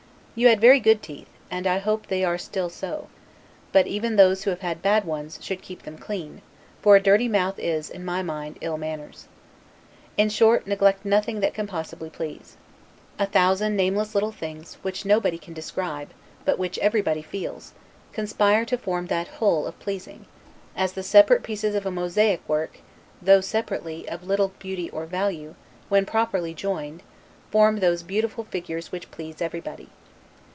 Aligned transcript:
You 0.33 0.47
had 0.47 0.61
very 0.61 0.79
good 0.79 1.03
teeth, 1.03 1.27
and 1.51 1.67
I 1.67 1.79
hope 1.79 2.07
they 2.07 2.23
are 2.23 2.37
so 2.37 2.69
still; 2.69 3.09
but 3.73 3.85
even 3.85 4.15
those 4.15 4.43
who 4.43 4.55
have 4.55 4.81
bad 4.81 5.03
ones, 5.03 5.37
should 5.41 5.61
keep 5.61 5.83
them 5.83 5.97
clean; 5.97 6.41
for 6.81 6.95
a 6.95 7.01
dirty 7.03 7.27
mouth 7.27 7.59
is, 7.59 7.89
in 7.89 8.05
my 8.05 8.23
mind, 8.23 8.57
ill 8.61 8.77
manners. 8.77 9.27
In 10.17 10.29
short, 10.29 10.65
neglect 10.65 11.03
nothing 11.03 11.41
that 11.41 11.53
can 11.53 11.67
possibly 11.67 12.09
please. 12.09 12.55
A 13.19 13.25
thousand 13.25 13.75
nameless 13.75 14.15
little 14.15 14.31
things, 14.31 14.75
which 14.83 15.03
nobody 15.03 15.37
can 15.37 15.53
describe, 15.53 16.11
but 16.45 16.57
which 16.57 16.79
everybody 16.79 17.21
feels, 17.21 17.73
conspire 18.13 18.63
to 18.65 18.77
form 18.77 19.07
that 19.07 19.27
WHOLE 19.27 19.67
of 19.67 19.77
pleasing; 19.79 20.27
as 20.77 20.93
the 20.93 21.03
several 21.03 21.41
pieces 21.41 21.75
of 21.75 21.85
a 21.85 21.91
Mosaic 21.91 22.39
work 22.47 22.79
though, 23.21 23.41
separately, 23.41 24.07
of 24.07 24.23
little 24.23 24.53
beauty 24.59 24.89
or 24.91 25.05
value, 25.05 25.55
when 25.89 26.05
properly 26.05 26.53
joined, 26.53 27.03
form 27.51 27.81
those 27.81 28.01
beautiful 28.01 28.45
figures 28.45 28.93
which 28.93 29.11
please 29.11 29.41
everybody. 29.41 29.89